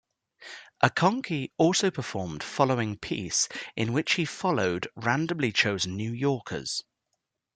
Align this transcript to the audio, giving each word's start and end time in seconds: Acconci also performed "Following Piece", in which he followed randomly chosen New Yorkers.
Acconci 0.83 1.51
also 1.59 1.91
performed 1.91 2.41
"Following 2.41 2.97
Piece", 2.97 3.47
in 3.75 3.93
which 3.93 4.13
he 4.13 4.25
followed 4.25 4.87
randomly 4.95 5.51
chosen 5.51 5.95
New 5.95 6.11
Yorkers. 6.11 6.81